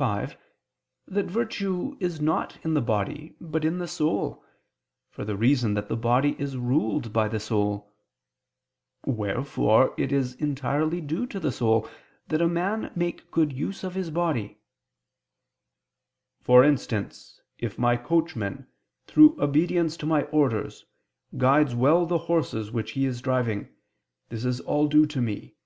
[0.00, 0.34] v)
[1.08, 4.42] that virtue is not in the body but in the soul,
[5.10, 7.92] for the reason that the body is ruled by the soul:
[9.04, 11.86] wherefore it is entirely due to his soul
[12.28, 14.58] that a man make good use of his body:
[16.40, 18.68] "For instance, if my coachman,
[19.06, 20.86] through obedience to my orders,
[21.36, 23.68] guides well the horses which he is driving;
[24.30, 25.56] this is all due to me."